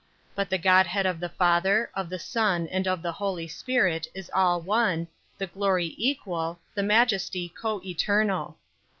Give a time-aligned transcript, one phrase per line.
[0.29, 0.29] 6.
[0.33, 4.31] But the Godhead of the Father, of the Son, and of the Holy Spirit is
[4.33, 8.57] all one, the glory equal, the majesty coeternal.